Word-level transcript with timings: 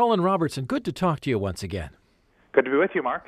Colin 0.00 0.22
Robertson, 0.22 0.64
good 0.64 0.82
to 0.86 0.92
talk 0.92 1.20
to 1.20 1.28
you 1.28 1.38
once 1.38 1.62
again. 1.62 1.90
Good 2.52 2.64
to 2.64 2.70
be 2.70 2.78
with 2.78 2.92
you, 2.94 3.02
Mark. 3.02 3.26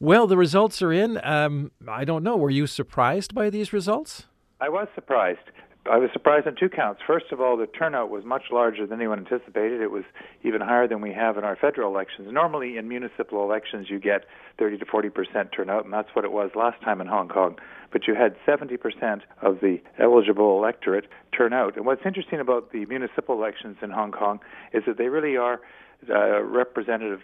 Well, 0.00 0.26
the 0.26 0.38
results 0.38 0.80
are 0.80 0.90
in. 0.90 1.20
Um, 1.22 1.70
I 1.86 2.06
don't 2.06 2.22
know. 2.22 2.34
Were 2.34 2.48
you 2.48 2.66
surprised 2.66 3.34
by 3.34 3.50
these 3.50 3.74
results? 3.74 4.24
I 4.58 4.70
was 4.70 4.88
surprised. 4.94 5.50
I 5.84 5.98
was 5.98 6.08
surprised 6.14 6.46
on 6.46 6.56
two 6.58 6.70
counts. 6.70 7.02
First 7.06 7.26
of 7.30 7.42
all, 7.42 7.58
the 7.58 7.66
turnout 7.66 8.08
was 8.08 8.24
much 8.24 8.44
larger 8.50 8.86
than 8.86 9.00
anyone 9.00 9.18
anticipated. 9.18 9.82
It 9.82 9.90
was 9.90 10.04
even 10.44 10.62
higher 10.62 10.88
than 10.88 11.02
we 11.02 11.12
have 11.12 11.36
in 11.36 11.44
our 11.44 11.56
federal 11.56 11.94
elections. 11.94 12.28
Normally, 12.32 12.78
in 12.78 12.88
municipal 12.88 13.44
elections, 13.44 13.88
you 13.90 14.00
get 14.00 14.24
30 14.58 14.78
to 14.78 14.86
40 14.86 15.10
percent 15.10 15.50
turnout, 15.54 15.84
and 15.84 15.92
that's 15.92 16.08
what 16.14 16.24
it 16.24 16.32
was 16.32 16.50
last 16.54 16.80
time 16.80 17.02
in 17.02 17.06
Hong 17.06 17.28
Kong. 17.28 17.58
But 17.92 18.06
you 18.06 18.14
had 18.14 18.34
70 18.46 18.78
percent 18.78 19.24
of 19.42 19.60
the 19.60 19.76
eligible 19.98 20.56
electorate 20.56 21.04
turn 21.36 21.52
out. 21.52 21.76
And 21.76 21.84
what's 21.84 22.06
interesting 22.06 22.40
about 22.40 22.72
the 22.72 22.86
municipal 22.86 23.34
elections 23.34 23.76
in 23.82 23.90
Hong 23.90 24.12
Kong 24.12 24.40
is 24.72 24.84
that 24.86 24.96
they 24.96 25.08
really 25.08 25.36
are 25.36 25.60
uh, 26.08 26.42
representative 26.42 27.20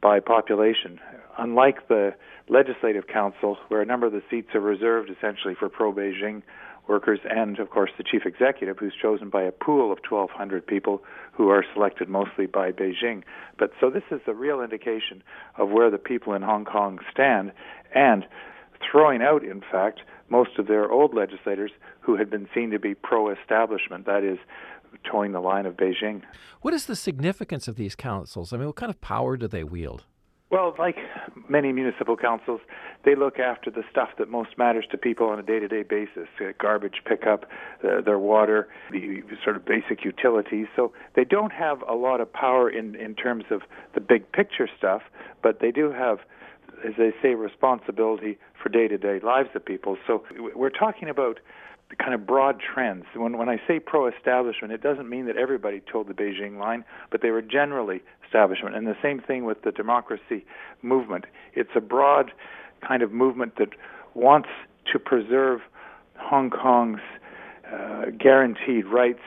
by 0.00 0.20
population. 0.20 1.00
Unlike 1.38 1.88
the 1.88 2.14
Legislative 2.48 3.06
Council, 3.06 3.56
where 3.68 3.80
a 3.80 3.86
number 3.86 4.06
of 4.06 4.12
the 4.12 4.22
seats 4.30 4.48
are 4.54 4.60
reserved 4.60 5.10
essentially 5.10 5.54
for 5.54 5.68
pro 5.68 5.92
Beijing 5.92 6.42
workers 6.88 7.20
and, 7.30 7.58
of 7.58 7.70
course, 7.70 7.90
the 7.96 8.04
chief 8.04 8.22
executive, 8.26 8.78
who's 8.78 8.94
chosen 9.00 9.30
by 9.30 9.42
a 9.42 9.52
pool 9.52 9.92
of 9.92 9.98
1,200 10.08 10.66
people 10.66 11.02
who 11.32 11.48
are 11.48 11.64
selected 11.72 12.08
mostly 12.08 12.46
by 12.46 12.72
Beijing. 12.72 13.22
But 13.58 13.70
so 13.80 13.88
this 13.88 14.02
is 14.10 14.20
a 14.26 14.34
real 14.34 14.60
indication 14.60 15.22
of 15.56 15.70
where 15.70 15.90
the 15.90 15.98
people 15.98 16.34
in 16.34 16.42
Hong 16.42 16.64
Kong 16.64 16.98
stand 17.10 17.52
and 17.94 18.26
throwing 18.90 19.22
out, 19.22 19.44
in 19.44 19.60
fact, 19.60 20.00
most 20.28 20.58
of 20.58 20.66
their 20.66 20.90
old 20.90 21.14
legislators 21.14 21.70
who 22.00 22.16
had 22.16 22.30
been 22.30 22.48
seen 22.54 22.70
to 22.70 22.78
be 22.78 22.94
pro 22.94 23.30
establishment, 23.30 24.06
that 24.06 24.24
is, 24.24 24.38
toeing 25.10 25.32
the 25.32 25.40
line 25.40 25.66
of 25.66 25.76
Beijing. 25.76 26.22
What 26.60 26.74
is 26.74 26.86
the 26.86 26.96
significance 26.96 27.68
of 27.68 27.76
these 27.76 27.94
councils? 27.94 28.52
I 28.52 28.56
mean, 28.56 28.66
what 28.66 28.76
kind 28.76 28.90
of 28.90 29.00
power 29.00 29.36
do 29.36 29.48
they 29.48 29.64
wield? 29.64 30.04
Well, 30.50 30.74
like 30.78 30.96
many 31.48 31.72
municipal 31.72 32.14
councils, 32.14 32.60
they 33.06 33.14
look 33.14 33.38
after 33.38 33.70
the 33.70 33.82
stuff 33.90 34.10
that 34.18 34.28
most 34.28 34.58
matters 34.58 34.84
to 34.90 34.98
people 34.98 35.28
on 35.28 35.38
a 35.38 35.42
day-to-day 35.42 35.84
basis: 35.84 36.28
uh, 36.40 36.52
garbage 36.60 37.00
pickup, 37.06 37.46
uh, 37.82 38.02
their 38.02 38.18
water, 38.18 38.68
the 38.90 39.22
sort 39.42 39.56
of 39.56 39.64
basic 39.64 40.04
utilities. 40.04 40.66
So 40.76 40.92
they 41.16 41.24
don't 41.24 41.52
have 41.52 41.82
a 41.88 41.94
lot 41.94 42.20
of 42.20 42.30
power 42.30 42.68
in 42.68 42.94
in 42.96 43.14
terms 43.14 43.44
of 43.50 43.62
the 43.94 44.00
big 44.02 44.30
picture 44.32 44.68
stuff, 44.76 45.00
but 45.42 45.60
they 45.60 45.70
do 45.70 45.90
have, 45.90 46.18
as 46.86 46.92
they 46.98 47.12
say, 47.22 47.34
responsibility 47.34 48.38
for 48.62 48.68
day-to-day 48.68 49.20
lives 49.20 49.48
of 49.54 49.64
people. 49.64 49.96
So 50.06 50.22
we're 50.54 50.68
talking 50.68 51.08
about 51.08 51.40
kind 51.98 52.14
of 52.14 52.26
broad 52.26 52.60
trends. 52.60 53.04
When 53.14 53.38
when 53.38 53.48
I 53.48 53.60
say 53.66 53.78
pro-establishment, 53.80 54.72
it 54.72 54.82
doesn't 54.82 55.08
mean 55.08 55.26
that 55.26 55.36
everybody 55.36 55.80
told 55.80 56.08
the 56.08 56.14
Beijing 56.14 56.58
line, 56.58 56.84
but 57.10 57.22
they 57.22 57.30
were 57.30 57.42
generally 57.42 58.02
establishment. 58.24 58.76
And 58.76 58.86
the 58.86 58.96
same 59.02 59.20
thing 59.20 59.44
with 59.44 59.62
the 59.62 59.72
democracy 59.72 60.44
movement. 60.82 61.26
It's 61.54 61.70
a 61.74 61.80
broad 61.80 62.32
kind 62.86 63.02
of 63.02 63.12
movement 63.12 63.56
that 63.56 63.70
wants 64.14 64.48
to 64.92 64.98
preserve 64.98 65.60
Hong 66.16 66.50
Kong's 66.50 67.00
uh, 67.72 68.06
guaranteed 68.18 68.86
rights 68.86 69.22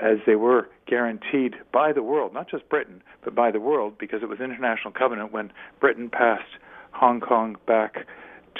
as 0.00 0.18
they 0.26 0.36
were 0.36 0.68
guaranteed 0.86 1.54
by 1.72 1.92
the 1.92 2.02
world, 2.02 2.34
not 2.34 2.50
just 2.50 2.68
Britain, 2.68 3.02
but 3.24 3.34
by 3.34 3.50
the 3.50 3.60
world, 3.60 3.94
because 3.98 4.22
it 4.22 4.28
was 4.28 4.40
international 4.40 4.92
covenant 4.92 5.32
when 5.32 5.52
Britain 5.80 6.10
passed 6.10 6.58
Hong 6.90 7.20
Kong 7.20 7.56
back 7.66 8.06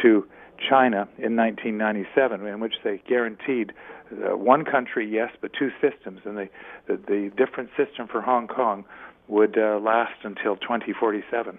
to 0.00 0.26
China 0.58 1.08
in 1.18 1.36
1997, 1.36 2.46
in 2.46 2.60
which 2.60 2.74
they 2.84 3.00
guaranteed 3.08 3.72
uh, 4.12 4.36
one 4.36 4.64
country, 4.64 5.08
yes, 5.08 5.30
but 5.40 5.52
two 5.58 5.70
systems. 5.80 6.20
And 6.24 6.36
the, 6.36 6.48
the, 6.86 6.96
the 6.96 7.30
different 7.36 7.70
system 7.76 8.08
for 8.08 8.20
Hong 8.20 8.46
Kong 8.46 8.84
would 9.28 9.56
uh, 9.56 9.78
last 9.82 10.24
until 10.24 10.56
2047. 10.56 11.58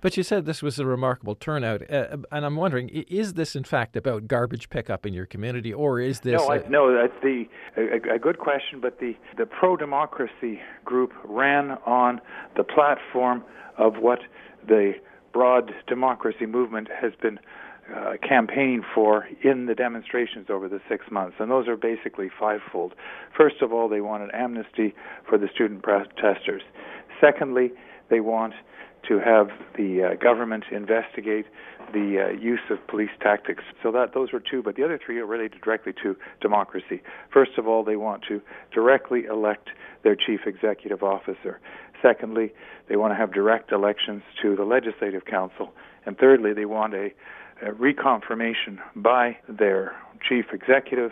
But 0.00 0.16
you 0.16 0.22
said 0.22 0.46
this 0.46 0.62
was 0.62 0.78
a 0.78 0.86
remarkable 0.86 1.34
turnout, 1.34 1.82
uh, 1.90 2.16
and 2.32 2.44
I'm 2.44 2.56
wondering: 2.56 2.88
is 2.88 3.34
this 3.34 3.54
in 3.54 3.64
fact 3.64 3.96
about 3.96 4.26
garbage 4.26 4.68
pickup 4.68 5.06
in 5.06 5.14
your 5.14 5.26
community, 5.26 5.72
or 5.72 6.00
is 6.00 6.20
this? 6.20 6.40
No, 6.40 6.50
I, 6.50 6.68
no, 6.68 6.92
that's 6.92 7.22
the 7.22 7.44
a, 7.76 8.14
a, 8.14 8.18
good 8.18 8.38
question. 8.38 8.80
But 8.80 8.98
the 8.98 9.16
the 9.38 9.46
pro 9.46 9.76
democracy 9.76 10.60
group 10.84 11.12
ran 11.24 11.72
on 11.86 12.20
the 12.56 12.64
platform 12.64 13.44
of 13.78 13.98
what 13.98 14.18
the 14.66 14.94
broad 15.32 15.72
democracy 15.86 16.46
movement 16.46 16.88
has 17.00 17.12
been 17.22 17.38
uh, 17.94 18.12
campaigning 18.26 18.82
for 18.94 19.28
in 19.42 19.66
the 19.66 19.74
demonstrations 19.74 20.46
over 20.48 20.68
the 20.68 20.80
six 20.88 21.06
months, 21.10 21.36
and 21.38 21.50
those 21.50 21.68
are 21.68 21.76
basically 21.76 22.30
fivefold. 22.38 22.94
First 23.36 23.56
of 23.62 23.72
all, 23.72 23.88
they 23.88 24.00
wanted 24.00 24.30
amnesty 24.32 24.94
for 25.28 25.38
the 25.38 25.48
student 25.54 25.82
protesters. 25.82 26.62
Secondly, 27.20 27.72
they 28.08 28.20
want 28.20 28.54
to 29.08 29.18
have 29.18 29.48
the 29.76 30.12
uh, 30.12 30.22
government 30.22 30.64
investigate 30.70 31.46
the 31.92 32.28
uh, 32.28 32.40
use 32.40 32.60
of 32.70 32.86
police 32.86 33.10
tactics. 33.20 33.64
So 33.82 33.90
that 33.92 34.14
those 34.14 34.32
were 34.32 34.40
two, 34.40 34.62
but 34.62 34.76
the 34.76 34.84
other 34.84 35.00
three 35.04 35.18
are 35.18 35.26
related 35.26 35.60
directly 35.62 35.92
to 36.02 36.16
democracy. 36.40 37.02
First 37.32 37.52
of 37.58 37.66
all, 37.66 37.82
they 37.84 37.96
want 37.96 38.22
to 38.28 38.40
directly 38.72 39.24
elect 39.24 39.70
their 40.04 40.14
chief 40.14 40.40
executive 40.46 41.02
officer. 41.02 41.60
Secondly, 42.02 42.52
they 42.88 42.96
want 42.96 43.12
to 43.12 43.16
have 43.16 43.32
direct 43.32 43.72
elections 43.72 44.22
to 44.42 44.56
the 44.56 44.64
legislative 44.64 45.24
council. 45.24 45.72
And 46.06 46.16
thirdly, 46.16 46.52
they 46.52 46.64
want 46.64 46.94
a, 46.94 47.06
a 47.06 47.10
Uh, 47.62 47.70
reconfirmation 47.72 48.78
by 48.96 49.36
their 49.48 49.94
chief 50.26 50.46
executive 50.52 51.10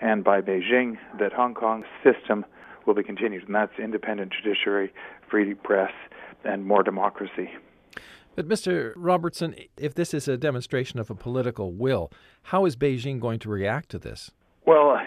and 0.00 0.24
by 0.24 0.40
Beijing 0.40 0.96
that 1.18 1.32
Hong 1.32 1.54
Kong's 1.54 1.84
system 2.02 2.46
will 2.86 2.94
be 2.94 3.02
continued, 3.02 3.44
and 3.44 3.54
that's 3.54 3.78
independent 3.78 4.32
judiciary, 4.32 4.92
free 5.30 5.54
press, 5.54 5.92
and 6.44 6.64
more 6.64 6.82
democracy. 6.82 7.50
But, 8.34 8.48
Mr. 8.48 8.94
Robertson, 8.96 9.54
if 9.76 9.94
this 9.94 10.14
is 10.14 10.26
a 10.26 10.38
demonstration 10.38 10.98
of 10.98 11.10
a 11.10 11.14
political 11.14 11.72
will, 11.72 12.10
how 12.44 12.64
is 12.64 12.74
Beijing 12.74 13.20
going 13.20 13.38
to 13.40 13.50
react 13.50 13.90
to 13.90 13.98
this? 13.98 14.30
Well, 14.64 14.98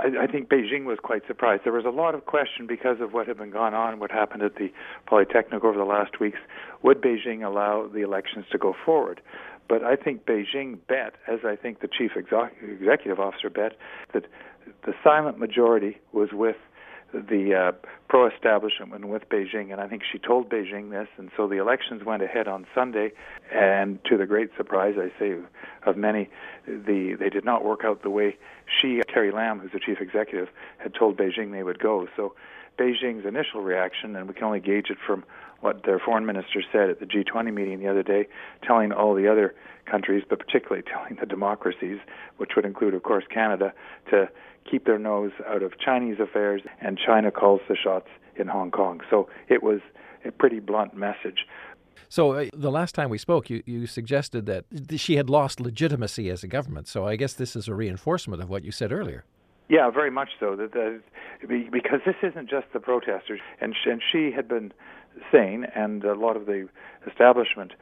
I, 0.00 0.24
I 0.24 0.26
think 0.26 0.48
Beijing 0.48 0.84
was 0.84 0.98
quite 1.02 1.22
surprised. 1.26 1.64
There 1.64 1.72
was 1.72 1.84
a 1.84 1.90
lot 1.90 2.14
of 2.14 2.26
question 2.26 2.66
because 2.66 3.00
of 3.00 3.12
what 3.12 3.26
had 3.26 3.38
been 3.38 3.50
going 3.50 3.74
on, 3.74 3.98
what 3.98 4.10
happened 4.10 4.42
at 4.42 4.56
the 4.56 4.72
Polytechnic 5.06 5.64
over 5.64 5.78
the 5.78 5.84
last 5.84 6.20
weeks. 6.20 6.38
Would 6.82 7.00
Beijing 7.00 7.44
allow 7.44 7.88
the 7.88 8.00
elections 8.00 8.44
to 8.52 8.58
go 8.58 8.74
forward? 8.84 9.20
But 9.70 9.84
I 9.84 9.94
think 9.94 10.26
Beijing 10.26 10.78
bet, 10.88 11.14
as 11.28 11.44
I 11.44 11.54
think 11.54 11.78
the 11.78 11.86
chief 11.86 12.10
executive 12.16 13.20
officer 13.20 13.48
bet, 13.48 13.76
that 14.12 14.24
the 14.84 14.92
silent 15.04 15.38
majority 15.38 15.96
was 16.12 16.30
with 16.32 16.56
the 17.14 17.54
uh, 17.54 17.72
pro-establishment 18.08 18.92
and 18.92 19.10
with 19.10 19.28
Beijing, 19.28 19.70
and 19.70 19.80
I 19.80 19.86
think 19.86 20.02
she 20.10 20.18
told 20.18 20.50
Beijing 20.50 20.90
this, 20.90 21.06
and 21.18 21.30
so 21.36 21.46
the 21.46 21.58
elections 21.58 22.02
went 22.04 22.20
ahead 22.20 22.48
on 22.48 22.66
Sunday, 22.74 23.12
and 23.52 24.04
to 24.06 24.16
the 24.16 24.26
great 24.26 24.50
surprise, 24.56 24.96
I 24.98 25.16
say, 25.20 25.36
of 25.86 25.96
many, 25.96 26.28
the 26.66 27.14
they 27.14 27.30
did 27.30 27.44
not 27.44 27.64
work 27.64 27.84
out 27.84 28.02
the 28.02 28.10
way 28.10 28.36
she, 28.66 29.00
Carrie 29.06 29.30
Lam, 29.30 29.60
who's 29.60 29.70
the 29.70 29.78
chief 29.78 30.00
executive, 30.00 30.48
had 30.78 30.94
told 30.94 31.16
Beijing 31.16 31.52
they 31.52 31.62
would 31.62 31.78
go. 31.78 32.08
So 32.16 32.34
Beijing's 32.76 33.24
initial 33.24 33.60
reaction, 33.60 34.16
and 34.16 34.26
we 34.26 34.34
can 34.34 34.44
only 34.44 34.60
gauge 34.60 34.90
it 34.90 34.98
from 35.06 35.24
what 35.60 35.84
their 35.84 35.98
foreign 35.98 36.26
minister 36.26 36.62
said 36.72 36.90
at 36.90 37.00
the 37.00 37.06
G20 37.06 37.52
meeting 37.52 37.80
the 37.80 37.88
other 37.88 38.02
day, 38.02 38.26
telling 38.62 38.92
all 38.92 39.14
the 39.14 39.30
other 39.30 39.54
countries, 39.90 40.24
but 40.28 40.38
particularly 40.38 40.82
telling 40.92 41.16
the 41.20 41.26
democracies, 41.26 41.98
which 42.38 42.50
would 42.56 42.64
include, 42.64 42.94
of 42.94 43.02
course, 43.02 43.24
Canada, 43.32 43.72
to 44.10 44.28
keep 44.70 44.84
their 44.84 44.98
nose 44.98 45.32
out 45.46 45.62
of 45.62 45.78
Chinese 45.78 46.18
affairs, 46.20 46.62
and 46.80 46.98
China 46.98 47.30
calls 47.30 47.60
the 47.68 47.76
shots 47.76 48.08
in 48.36 48.46
Hong 48.48 48.70
Kong. 48.70 49.00
So 49.10 49.28
it 49.48 49.62
was 49.62 49.80
a 50.24 50.30
pretty 50.30 50.60
blunt 50.60 50.94
message. 50.94 51.46
So 52.08 52.32
uh, 52.32 52.46
the 52.52 52.70
last 52.70 52.94
time 52.94 53.08
we 53.08 53.18
spoke, 53.18 53.50
you, 53.50 53.62
you 53.66 53.86
suggested 53.86 54.46
that 54.46 54.64
she 54.96 55.16
had 55.16 55.30
lost 55.30 55.60
legitimacy 55.60 56.28
as 56.28 56.42
a 56.42 56.48
government. 56.48 56.88
So 56.88 57.06
I 57.06 57.16
guess 57.16 57.34
this 57.34 57.54
is 57.54 57.68
a 57.68 57.74
reinforcement 57.74 58.42
of 58.42 58.48
what 58.48 58.64
you 58.64 58.72
said 58.72 58.92
earlier. 58.92 59.24
Yeah, 59.68 59.88
very 59.90 60.10
much 60.10 60.30
so. 60.40 60.56
That, 60.56 60.72
that 60.72 61.00
because 61.70 62.00
this 62.04 62.16
isn't 62.24 62.50
just 62.50 62.66
the 62.72 62.80
protesters, 62.80 63.38
and 63.60 63.76
she, 63.80 63.90
and 63.90 64.02
she 64.10 64.32
had 64.32 64.48
been 64.48 64.72
saying, 65.32 65.66
and 65.74 66.04
a 66.04 66.14
lot 66.14 66.36
of 66.36 66.46
the 66.46 66.68
establishment, 67.06 67.72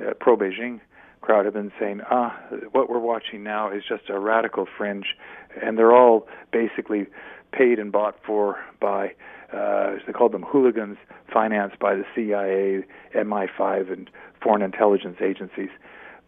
uh, 0.00 0.14
pro 0.18 0.36
Beijing 0.36 0.80
crowd 1.20 1.44
have 1.44 1.54
been 1.54 1.72
saying, 1.78 2.00
ah, 2.10 2.38
what 2.72 2.88
we're 2.88 2.98
watching 2.98 3.42
now 3.42 3.70
is 3.70 3.82
just 3.88 4.08
a 4.08 4.18
radical 4.18 4.66
fringe, 4.76 5.16
and 5.62 5.76
they're 5.76 5.94
all 5.94 6.26
basically 6.52 7.06
paid 7.52 7.78
and 7.78 7.90
bought 7.90 8.16
for 8.24 8.56
by, 8.80 9.08
uh, 9.52 9.96
they 10.06 10.12
called 10.12 10.32
them 10.32 10.42
hooligans, 10.42 10.96
financed 11.32 11.78
by 11.78 11.94
the 11.94 12.04
CIA, 12.14 12.84
MI5, 13.14 13.92
and 13.92 14.10
foreign 14.42 14.62
intelligence 14.62 15.16
agencies. 15.20 15.70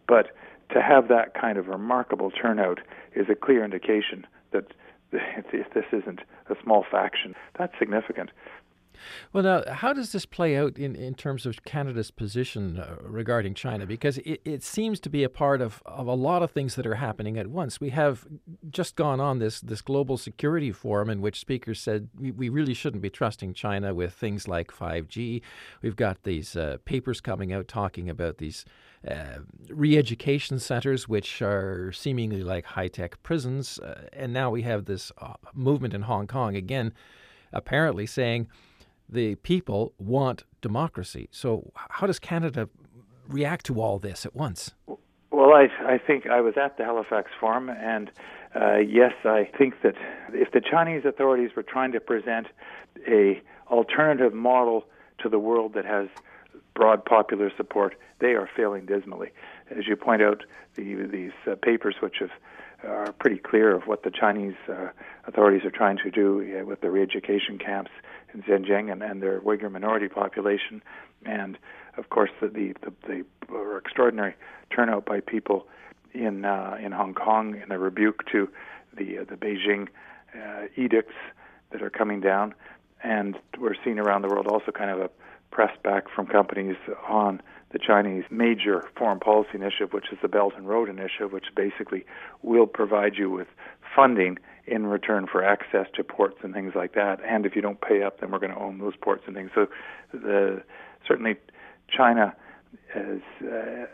But 0.07 0.35
to 0.73 0.81
have 0.81 1.07
that 1.07 1.33
kind 1.39 1.57
of 1.57 1.67
remarkable 1.67 2.31
turnout 2.31 2.79
is 3.15 3.27
a 3.29 3.35
clear 3.35 3.63
indication 3.63 4.25
that 4.51 4.65
this 5.11 5.85
isn't 5.91 6.19
a 6.49 6.55
small 6.63 6.85
faction, 6.89 7.35
that's 7.57 7.73
significant. 7.77 8.29
Well, 9.33 9.43
now, 9.43 9.73
how 9.73 9.93
does 9.93 10.11
this 10.11 10.25
play 10.25 10.57
out 10.57 10.77
in, 10.77 10.95
in 10.95 11.15
terms 11.15 11.45
of 11.45 11.63
Canada's 11.63 12.11
position 12.11 12.79
uh, 12.79 12.95
regarding 13.01 13.53
China? 13.53 13.85
Because 13.85 14.17
it, 14.19 14.41
it 14.45 14.63
seems 14.63 14.99
to 15.01 15.09
be 15.09 15.23
a 15.23 15.29
part 15.29 15.61
of, 15.61 15.81
of 15.85 16.07
a 16.07 16.13
lot 16.13 16.43
of 16.43 16.51
things 16.51 16.75
that 16.75 16.85
are 16.85 16.95
happening 16.95 17.37
at 17.37 17.47
once. 17.47 17.79
We 17.79 17.89
have 17.91 18.27
just 18.69 18.95
gone 18.95 19.19
on 19.19 19.39
this, 19.39 19.61
this 19.61 19.81
global 19.81 20.17
security 20.17 20.71
forum 20.71 21.09
in 21.09 21.21
which 21.21 21.39
speakers 21.39 21.79
said 21.79 22.09
we, 22.17 22.31
we 22.31 22.49
really 22.49 22.73
shouldn't 22.73 23.01
be 23.01 23.09
trusting 23.09 23.53
China 23.53 23.93
with 23.93 24.13
things 24.13 24.47
like 24.47 24.71
5G. 24.71 25.41
We've 25.81 25.95
got 25.95 26.23
these 26.23 26.55
uh, 26.55 26.77
papers 26.85 27.21
coming 27.21 27.53
out 27.53 27.67
talking 27.67 28.09
about 28.09 28.37
these 28.37 28.65
uh, 29.07 29.39
re 29.69 29.97
education 29.97 30.59
centers, 30.59 31.07
which 31.07 31.41
are 31.41 31.91
seemingly 31.91 32.43
like 32.43 32.65
high 32.65 32.87
tech 32.87 33.21
prisons. 33.23 33.79
Uh, 33.79 34.07
and 34.13 34.31
now 34.31 34.49
we 34.49 34.61
have 34.61 34.85
this 34.85 35.11
uh, 35.17 35.33
movement 35.53 35.93
in 35.93 36.03
Hong 36.03 36.27
Kong, 36.27 36.55
again, 36.55 36.93
apparently 37.51 38.05
saying 38.05 38.47
the 39.11 39.35
people 39.35 39.93
want 39.97 40.43
democracy. 40.61 41.27
So, 41.31 41.71
how 41.75 42.07
does 42.07 42.19
Canada 42.19 42.69
react 43.27 43.65
to 43.67 43.81
all 43.81 43.99
this 43.99 44.25
at 44.25 44.35
once? 44.35 44.73
Well, 45.31 45.53
I, 45.53 45.67
I 45.85 45.97
think 45.97 46.27
I 46.27 46.41
was 46.41 46.55
at 46.57 46.77
the 46.77 46.83
Halifax 46.83 47.31
Forum, 47.39 47.69
and 47.69 48.11
uh, 48.55 48.77
yes, 48.77 49.13
I 49.23 49.49
think 49.57 49.75
that 49.83 49.95
if 50.33 50.51
the 50.51 50.61
Chinese 50.61 51.03
authorities 51.05 51.51
were 51.55 51.63
trying 51.63 51.91
to 51.93 51.99
present 51.99 52.47
a 53.07 53.41
alternative 53.69 54.33
model 54.33 54.85
to 55.19 55.29
the 55.29 55.39
world 55.39 55.73
that 55.73 55.85
has 55.85 56.07
broad 56.73 57.05
popular 57.05 57.51
support, 57.55 57.95
they 58.19 58.33
are 58.33 58.49
failing 58.55 58.85
dismally. 58.85 59.29
As 59.69 59.87
you 59.87 59.95
point 59.95 60.21
out, 60.21 60.43
the, 60.75 61.07
these 61.11 61.31
uh, 61.49 61.55
papers, 61.61 61.95
which 62.01 62.17
have 62.19 62.29
are 62.83 63.11
pretty 63.13 63.37
clear 63.37 63.75
of 63.75 63.83
what 63.83 64.03
the 64.03 64.11
Chinese 64.11 64.55
uh, 64.69 64.89
authorities 65.27 65.65
are 65.65 65.71
trying 65.71 65.97
to 65.97 66.11
do 66.11 66.63
with 66.65 66.81
the 66.81 66.89
re-education 66.89 67.57
camps 67.57 67.91
in 68.33 68.41
Xinjiang 68.43 68.91
and, 68.91 69.03
and 69.03 69.21
their 69.21 69.41
Uyghur 69.41 69.71
minority 69.71 70.07
population, 70.07 70.81
and 71.25 71.57
of 71.97 72.09
course 72.09 72.31
the 72.41 72.47
the, 72.47 72.73
the, 73.07 73.25
the 73.47 73.77
extraordinary 73.77 74.35
turnout 74.75 75.05
by 75.05 75.19
people 75.19 75.67
in 76.13 76.45
uh, 76.45 76.77
in 76.81 76.91
Hong 76.91 77.13
Kong 77.13 77.61
in 77.63 77.71
a 77.71 77.77
rebuke 77.77 78.25
to 78.31 78.49
the 78.95 79.19
uh, 79.19 79.23
the 79.29 79.35
Beijing 79.35 79.87
uh, 80.35 80.67
edicts 80.75 81.15
that 81.71 81.81
are 81.81 81.89
coming 81.89 82.21
down, 82.21 82.53
and 83.03 83.37
we're 83.59 83.75
seeing 83.83 83.99
around 83.99 84.21
the 84.21 84.27
world 84.27 84.47
also 84.47 84.71
kind 84.71 84.89
of 84.89 84.99
a 84.99 85.09
press 85.51 85.75
back 85.83 86.05
from 86.13 86.25
companies 86.25 86.77
on 87.07 87.41
the 87.71 87.79
Chinese 87.79 88.23
major 88.29 88.89
foreign 88.97 89.19
policy 89.19 89.51
initiative, 89.53 89.93
which 89.93 90.11
is 90.11 90.17
the 90.21 90.27
Belt 90.27 90.53
and 90.57 90.67
Road 90.67 90.89
Initiative, 90.89 91.31
which 91.31 91.45
basically 91.55 92.05
will 92.41 92.67
provide 92.67 93.15
you 93.15 93.29
with 93.29 93.47
funding 93.95 94.37
in 94.67 94.87
return 94.87 95.27
for 95.27 95.43
access 95.43 95.87
to 95.95 96.03
ports 96.03 96.37
and 96.43 96.53
things 96.53 96.73
like 96.75 96.93
that. 96.93 97.19
And 97.25 97.45
if 97.45 97.55
you 97.55 97.61
don't 97.61 97.81
pay 97.81 98.03
up, 98.03 98.19
then 98.19 98.31
we're 98.31 98.39
going 98.39 98.53
to 98.53 98.59
own 98.59 98.79
those 98.79 98.95
ports 98.95 99.23
and 99.25 99.35
things. 99.35 99.51
So, 99.55 99.67
the, 100.13 100.63
certainly, 101.07 101.35
China 101.87 102.35
has 102.93 103.19
uh, 103.41 103.85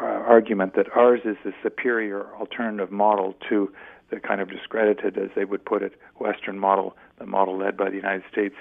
argument 0.00 0.74
that 0.74 0.86
ours 0.96 1.20
is 1.24 1.36
the 1.44 1.52
superior 1.62 2.26
alternative 2.34 2.90
model 2.90 3.34
to 3.48 3.72
the 4.10 4.20
kind 4.20 4.40
of 4.40 4.50
discredited, 4.50 5.16
as 5.16 5.30
they 5.34 5.44
would 5.44 5.64
put 5.64 5.82
it, 5.82 5.94
Western 6.18 6.58
model, 6.58 6.96
the 7.18 7.26
model 7.26 7.56
led 7.56 7.76
by 7.76 7.88
the 7.88 7.96
United 7.96 8.22
States. 8.30 8.54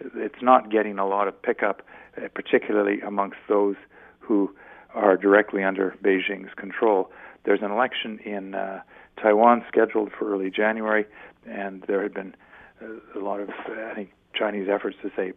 It's 0.00 0.42
not 0.42 0.70
getting 0.70 0.98
a 0.98 1.06
lot 1.06 1.28
of 1.28 1.40
pickup, 1.40 1.82
uh, 2.16 2.28
particularly 2.34 3.00
amongst 3.00 3.38
those 3.48 3.76
who 4.20 4.54
are 4.94 5.16
directly 5.16 5.62
under 5.62 5.96
Beijing's 6.02 6.54
control. 6.54 7.10
There's 7.44 7.62
an 7.62 7.70
election 7.70 8.18
in 8.24 8.54
uh, 8.54 8.80
Taiwan 9.20 9.64
scheduled 9.68 10.12
for 10.12 10.32
early 10.32 10.50
January, 10.50 11.04
and 11.46 11.82
there 11.86 12.02
had 12.02 12.14
been 12.14 12.34
uh, 12.82 13.18
a 13.18 13.20
lot 13.20 13.40
of, 13.40 13.50
uh, 13.50 13.90
I 13.90 13.94
think, 13.94 14.12
Chinese 14.34 14.68
efforts 14.68 14.96
to 15.02 15.10
say 15.16 15.32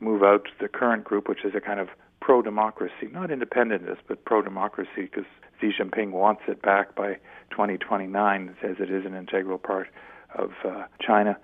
move 0.00 0.22
out 0.22 0.48
the 0.60 0.68
current 0.68 1.04
group, 1.04 1.28
which 1.28 1.44
is 1.44 1.54
a 1.54 1.60
kind 1.60 1.80
of 1.80 1.88
pro-democracy, 2.20 3.08
not 3.10 3.30
independentist, 3.30 4.02
but 4.08 4.24
pro-democracy, 4.24 5.08
because 5.10 5.24
Xi 5.60 5.72
Jinping 5.78 6.10
wants 6.10 6.42
it 6.48 6.62
back 6.62 6.94
by 6.94 7.14
2029, 7.50 8.56
says 8.60 8.76
it 8.78 8.90
is 8.90 9.04
an 9.04 9.14
integral 9.14 9.58
part 9.58 9.88
of 10.34 10.50
uh, 10.64 10.84
China. 11.00 11.36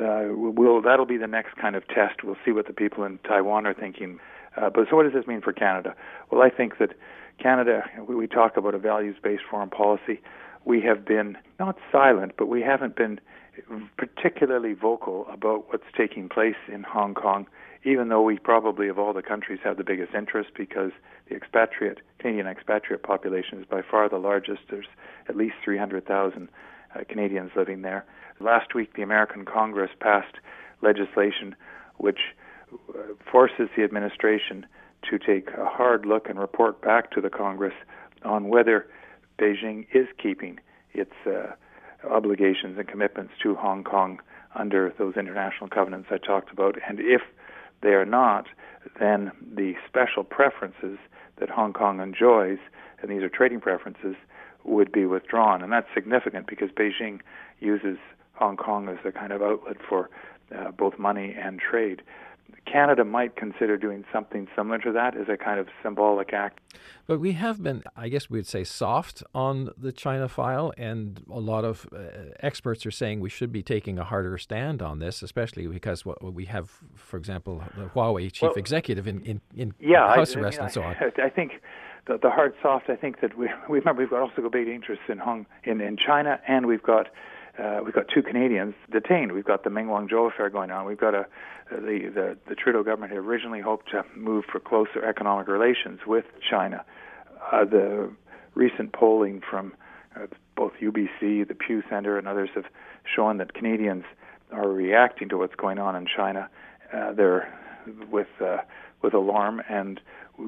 Uh, 0.00 0.28
we'll, 0.30 0.80
that'll 0.80 1.06
be 1.06 1.16
the 1.16 1.26
next 1.26 1.56
kind 1.56 1.76
of 1.76 1.86
test. 1.88 2.24
We'll 2.24 2.36
see 2.44 2.52
what 2.52 2.66
the 2.66 2.72
people 2.72 3.04
in 3.04 3.18
Taiwan 3.18 3.66
are 3.66 3.74
thinking 3.74 4.18
uh, 4.56 4.70
but 4.70 4.86
so, 4.90 4.96
what 4.96 5.04
does 5.04 5.12
this 5.12 5.26
mean 5.26 5.40
for 5.40 5.52
Canada? 5.52 5.94
Well, 6.30 6.42
I 6.42 6.50
think 6.50 6.78
that 6.78 6.94
Canada, 7.38 7.82
we, 8.06 8.14
we 8.14 8.26
talk 8.26 8.56
about 8.56 8.74
a 8.74 8.78
values 8.78 9.16
based 9.22 9.42
foreign 9.48 9.70
policy. 9.70 10.20
We 10.64 10.80
have 10.82 11.04
been 11.04 11.38
not 11.58 11.76
silent, 11.90 12.32
but 12.36 12.46
we 12.46 12.62
haven't 12.62 12.96
been 12.96 13.20
particularly 13.96 14.74
vocal 14.74 15.26
about 15.32 15.68
what's 15.68 15.84
taking 15.96 16.28
place 16.28 16.56
in 16.72 16.82
Hong 16.82 17.14
Kong, 17.14 17.46
even 17.84 18.08
though 18.08 18.22
we 18.22 18.38
probably, 18.38 18.88
of 18.88 18.98
all 18.98 19.12
the 19.12 19.22
countries, 19.22 19.60
have 19.64 19.76
the 19.76 19.84
biggest 19.84 20.14
interest 20.14 20.50
because 20.56 20.92
the 21.28 21.36
expatriate, 21.36 21.98
Canadian 22.18 22.46
expatriate 22.46 23.02
population 23.02 23.58
is 23.58 23.66
by 23.66 23.82
far 23.82 24.08
the 24.08 24.18
largest. 24.18 24.60
There's 24.68 24.86
at 25.28 25.36
least 25.36 25.54
300,000 25.64 26.48
uh, 26.94 27.00
Canadians 27.08 27.52
living 27.56 27.82
there. 27.82 28.04
Last 28.40 28.74
week, 28.74 28.94
the 28.94 29.02
American 29.02 29.44
Congress 29.44 29.90
passed 30.00 30.36
legislation 30.82 31.54
which 31.98 32.20
forces 33.30 33.68
the 33.76 33.84
administration 33.84 34.66
to 35.10 35.18
take 35.18 35.50
a 35.50 35.66
hard 35.66 36.06
look 36.06 36.28
and 36.28 36.38
report 36.38 36.80
back 36.80 37.10
to 37.12 37.20
the 37.20 37.30
Congress 37.30 37.74
on 38.24 38.48
whether 38.48 38.86
Beijing 39.38 39.86
is 39.92 40.06
keeping 40.22 40.58
its 40.92 41.12
uh, 41.26 41.52
obligations 42.08 42.78
and 42.78 42.88
commitments 42.88 43.32
to 43.42 43.54
Hong 43.54 43.84
Kong 43.84 44.20
under 44.54 44.94
those 44.98 45.16
international 45.16 45.68
covenants 45.68 46.08
I 46.10 46.18
talked 46.18 46.50
about. 46.50 46.76
And 46.88 46.98
if 47.00 47.22
they 47.82 47.90
are 47.90 48.06
not, 48.06 48.46
then 48.98 49.32
the 49.54 49.74
special 49.86 50.24
preferences 50.24 50.98
that 51.38 51.50
Hong 51.50 51.72
Kong 51.72 52.00
enjoys, 52.00 52.58
and 53.00 53.10
these 53.10 53.22
are 53.22 53.28
trading 53.28 53.60
preferences, 53.60 54.16
would 54.64 54.92
be 54.92 55.06
withdrawn. 55.06 55.62
And 55.62 55.72
that's 55.72 55.88
significant 55.94 56.46
because 56.46 56.70
Beijing 56.70 57.20
uses 57.60 57.98
Hong 58.40 58.56
Kong 58.56 58.88
as 58.88 58.98
a 59.04 59.12
kind 59.12 59.32
of 59.32 59.42
outlet 59.42 59.76
for 59.86 60.10
uh, 60.56 60.70
both 60.70 60.98
money 60.98 61.36
and 61.38 61.60
trade. 61.60 62.02
Canada 62.70 63.04
might 63.04 63.36
consider 63.36 63.76
doing 63.76 64.04
something 64.12 64.48
similar 64.56 64.78
to 64.78 64.92
that 64.92 65.16
as 65.16 65.28
a 65.28 65.36
kind 65.36 65.58
of 65.60 65.68
symbolic 65.82 66.32
act. 66.32 66.60
But 67.06 67.20
we 67.20 67.32
have 67.32 67.62
been, 67.62 67.82
I 67.96 68.08
guess 68.08 68.30
we'd 68.30 68.46
say, 68.46 68.64
soft 68.64 69.22
on 69.34 69.70
the 69.76 69.92
China 69.92 70.28
file, 70.28 70.72
and 70.76 71.24
a 71.30 71.38
lot 71.38 71.64
of 71.64 71.86
uh, 71.92 71.98
experts 72.40 72.86
are 72.86 72.90
saying 72.90 73.20
we 73.20 73.30
should 73.30 73.52
be 73.52 73.62
taking 73.62 73.98
a 73.98 74.04
harder 74.04 74.36
stand 74.38 74.82
on 74.82 74.98
this, 74.98 75.22
especially 75.22 75.66
because 75.66 76.04
what 76.04 76.22
we 76.22 76.46
have, 76.46 76.70
for 76.94 77.16
example, 77.16 77.62
the 77.76 77.86
Huawei 77.86 78.32
chief 78.32 78.42
well, 78.42 78.54
executive 78.54 79.06
in, 79.06 79.22
in, 79.22 79.40
in 79.56 79.74
yeah, 79.80 80.14
house 80.14 80.36
I, 80.36 80.40
arrest 80.40 80.60
I 80.60 80.64
and 80.64 80.72
so 80.72 80.82
on. 80.82 80.96
I, 81.00 81.26
I 81.26 81.30
think 81.30 81.60
the, 82.06 82.18
the 82.18 82.30
hard 82.30 82.54
soft. 82.62 82.88
I 82.88 82.96
think 82.96 83.20
that 83.20 83.36
we, 83.36 83.48
we 83.68 83.78
remember 83.78 84.02
we've 84.02 84.10
got 84.10 84.20
also 84.20 84.42
got 84.42 84.52
big 84.52 84.68
interests 84.68 85.04
in 85.08 85.18
Hong 85.18 85.46
in, 85.64 85.80
in 85.80 85.96
China, 85.96 86.40
and 86.46 86.66
we've 86.66 86.82
got 86.82 87.08
uh, 87.60 87.80
we've 87.84 87.94
got 87.94 88.06
two 88.08 88.22
Canadians 88.22 88.74
detained. 88.90 89.32
We've 89.32 89.44
got 89.44 89.64
the 89.64 89.70
Meng 89.70 89.86
Wanzhou 89.86 90.32
affair 90.32 90.48
going 90.50 90.70
on. 90.70 90.86
We've 90.86 91.00
got 91.00 91.14
a 91.14 91.26
the, 91.70 92.10
the 92.14 92.36
the 92.48 92.54
Trudeau 92.54 92.82
government 92.82 93.12
had 93.12 93.18
originally 93.18 93.60
hoped 93.60 93.90
to 93.90 94.04
move 94.16 94.44
for 94.50 94.60
closer 94.60 95.04
economic 95.04 95.46
relations 95.46 96.00
with 96.06 96.24
China. 96.48 96.84
Uh, 97.52 97.64
the 97.64 98.10
recent 98.54 98.92
polling 98.92 99.42
from 99.48 99.72
uh, 100.16 100.26
both 100.56 100.72
UBC, 100.80 101.46
the 101.46 101.54
Pew 101.54 101.82
Center, 101.88 102.18
and 102.18 102.26
others 102.26 102.50
have 102.54 102.64
shown 103.04 103.38
that 103.38 103.54
Canadians 103.54 104.04
are 104.52 104.68
reacting 104.68 105.28
to 105.28 105.38
what's 105.38 105.54
going 105.54 105.78
on 105.78 105.94
in 105.96 106.06
China. 106.06 106.48
Uh, 106.92 107.12
they're 107.12 107.52
with 108.10 108.28
uh, 108.40 108.58
with 109.02 109.14
alarm, 109.14 109.62
and 109.68 110.00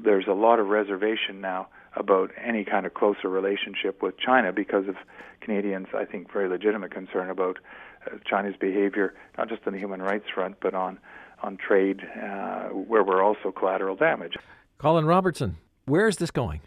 there's 0.03 0.27
a 0.27 0.33
lot 0.33 0.59
of 0.59 0.69
reservation 0.69 1.41
now 1.41 1.69
about 1.97 2.31
any 2.43 2.65
kind 2.65 2.87
of 2.87 2.95
closer 2.95 3.29
relationship 3.29 4.03
with 4.03 4.19
China 4.19 4.53
because 4.53 4.89
of 4.89 4.97
Canadians, 5.41 5.89
I 5.95 6.05
think, 6.05 6.33
very 6.33 6.49
legitimate 6.49 6.93
concern 6.93 7.31
about 7.31 7.59
uh, 8.07 8.17
China's 8.25 8.55
behavior, 8.59 9.15
not 9.37 9.49
just 9.49 9.63
on 9.67 9.73
the 9.73 9.79
human 9.79 10.01
rights 10.01 10.27
front, 10.35 10.57
but 10.61 10.75
on 10.75 10.99
on 11.43 11.57
trade, 11.57 12.01
uh, 12.23 12.69
where 12.69 13.03
we're 13.03 13.21
also 13.21 13.51
collateral 13.51 13.97
damage. 13.97 14.35
Colin 14.79 15.05
Robertson, 15.05 15.57
where 15.87 16.07
is 16.07 16.17
this 16.17 16.31
going? 16.31 16.61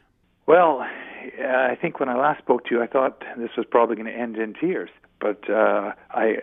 Well, 0.47 0.81
uh, 0.81 1.47
I 1.47 1.77
think 1.81 1.99
when 1.99 2.09
I 2.09 2.17
last 2.17 2.39
spoke 2.39 2.65
to 2.65 2.75
you, 2.75 2.81
I 2.81 2.87
thought 2.87 3.23
this 3.37 3.51
was 3.57 3.65
probably 3.69 3.95
going 3.95 4.07
to 4.07 4.13
end 4.13 4.37
in 4.37 4.53
tears. 4.53 4.89
But 5.19 5.49
uh, 5.49 5.93
I, 6.11 6.37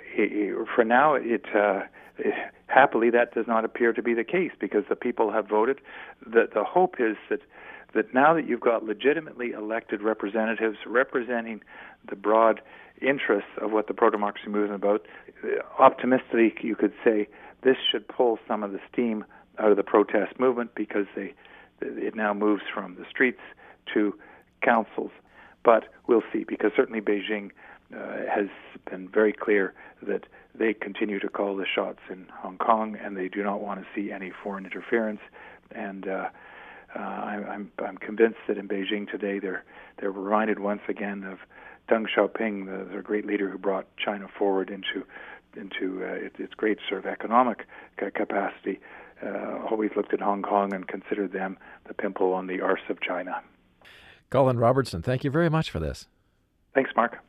for 0.74 0.84
now, 0.84 1.14
it, 1.14 1.44
uh, 1.54 1.82
it, 2.18 2.34
happily 2.66 3.10
that 3.10 3.34
does 3.34 3.46
not 3.46 3.64
appear 3.64 3.92
to 3.92 4.02
be 4.02 4.14
the 4.14 4.24
case 4.24 4.52
because 4.58 4.84
the 4.88 4.96
people 4.96 5.30
have 5.30 5.46
voted. 5.46 5.80
The, 6.24 6.48
the 6.52 6.64
hope 6.64 6.96
is 6.98 7.16
that 7.28 7.40
that 7.94 8.14
now 8.14 8.34
that 8.34 8.48
you've 8.48 8.60
got 8.60 8.84
legitimately 8.84 9.52
elected 9.52 10.02
representatives 10.02 10.78
representing 10.86 11.62
the 12.08 12.16
broad 12.16 12.60
interests 13.00 13.50
of 13.60 13.72
what 13.72 13.86
the 13.86 13.94
pro-democracy 13.94 14.48
movement 14.48 14.72
is 14.72 14.76
about, 14.76 15.06
optimistically 15.78 16.54
you 16.62 16.76
could 16.76 16.92
say 17.04 17.28
this 17.62 17.76
should 17.90 18.06
pull 18.08 18.38
some 18.46 18.62
of 18.62 18.72
the 18.72 18.80
steam 18.90 19.24
out 19.58 19.70
of 19.70 19.76
the 19.76 19.82
protest 19.82 20.38
movement 20.38 20.74
because 20.74 21.06
they, 21.14 21.34
it 21.80 22.14
now 22.14 22.32
moves 22.32 22.62
from 22.72 22.94
the 22.96 23.04
streets 23.08 23.40
to 23.92 24.14
councils. 24.62 25.10
But 25.64 25.84
we'll 26.06 26.22
see 26.32 26.44
because 26.44 26.72
certainly 26.74 27.00
Beijing 27.00 27.50
uh, 27.94 28.26
has 28.32 28.48
been 28.90 29.08
very 29.08 29.32
clear 29.32 29.74
that 30.02 30.24
they 30.54 30.74
continue 30.74 31.20
to 31.20 31.28
call 31.28 31.56
the 31.56 31.66
shots 31.66 32.00
in 32.10 32.26
Hong 32.34 32.58
Kong, 32.58 32.96
and 32.96 33.16
they 33.16 33.28
do 33.28 33.42
not 33.42 33.60
want 33.60 33.80
to 33.80 33.86
see 33.94 34.10
any 34.10 34.32
foreign 34.42 34.64
interference. 34.64 35.20
And 35.70 36.08
uh, 36.08 36.28
uh, 36.94 36.98
I, 36.98 37.42
I'm 37.48 37.70
I'm 37.78 37.96
convinced 37.96 38.38
that 38.48 38.58
in 38.58 38.68
Beijing 38.68 39.10
today, 39.10 39.38
they're 39.38 39.64
they're 39.98 40.10
reminded 40.10 40.58
once 40.58 40.82
again 40.88 41.24
of 41.24 41.38
Deng 41.88 42.06
Xiaoping, 42.08 42.66
the, 42.66 42.96
the 42.96 43.02
great 43.02 43.26
leader 43.26 43.48
who 43.48 43.58
brought 43.58 43.86
China 43.96 44.26
forward 44.38 44.70
into 44.70 45.06
into 45.56 46.04
uh, 46.04 46.12
its, 46.12 46.36
its 46.38 46.54
great 46.54 46.78
sort 46.88 47.04
of 47.04 47.06
economic 47.06 47.66
capacity. 47.96 48.80
Uh, 49.24 49.58
always 49.70 49.90
looked 49.96 50.12
at 50.12 50.20
Hong 50.20 50.42
Kong 50.42 50.74
and 50.74 50.88
considered 50.88 51.32
them 51.32 51.56
the 51.86 51.94
pimple 51.94 52.32
on 52.32 52.48
the 52.48 52.60
arse 52.60 52.80
of 52.88 53.00
China. 53.00 53.40
Colin 54.30 54.58
Robertson, 54.58 55.02
thank 55.02 55.22
you 55.22 55.30
very 55.30 55.48
much 55.48 55.70
for 55.70 55.78
this. 55.78 56.08
Thanks, 56.74 56.90
Mark. 56.96 57.22